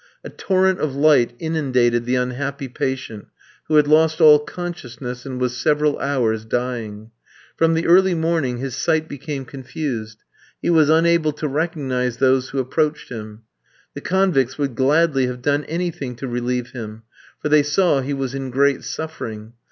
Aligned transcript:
A 0.23 0.31
torrent 0.31 0.79
of 0.79 0.95
light 0.95 1.33
inundated 1.37 2.05
the 2.05 2.15
unhappy 2.15 2.67
patient, 2.67 3.27
who 3.67 3.75
had 3.75 3.85
lost 3.87 4.19
all 4.19 4.39
consciousness, 4.39 5.27
and 5.27 5.39
was 5.39 5.55
several 5.55 5.99
hours 5.99 6.43
dying. 6.43 7.11
From 7.55 7.75
the 7.75 7.85
early 7.85 8.15
morning 8.15 8.57
his 8.57 8.75
sight 8.75 9.07
became 9.07 9.45
confused; 9.45 10.23
he 10.59 10.71
was 10.71 10.89
unable 10.89 11.33
to 11.33 11.47
recognise 11.47 12.17
those 12.17 12.49
who 12.49 12.57
approached 12.57 13.09
him. 13.09 13.43
The 13.93 14.01
convicts 14.01 14.57
would 14.57 14.73
gladly 14.73 15.27
have 15.27 15.43
done 15.43 15.65
anything 15.65 16.15
to 16.15 16.27
relieve 16.27 16.71
him, 16.71 17.03
for 17.39 17.49
they 17.49 17.61
saw 17.61 18.01
he 18.01 18.15
was 18.15 18.33
in 18.33 18.49
great 18.49 18.83
suffering. 18.83 19.53